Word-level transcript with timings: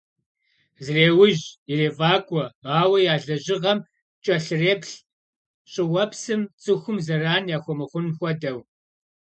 Зреужь, 0.85 1.45
ирефӀакӀуэ, 1.71 2.45
ауэ 2.79 2.97
я 3.13 3.15
лэжьыгъэм 3.25 3.79
кӀэлъреплъ, 4.23 4.91
щӀыуэпсым, 5.71 6.41
цӀыхум 6.61 6.97
зэран 7.05 7.43
яхуэмыхъун 7.55 8.07
хуэдэу. 8.17 8.59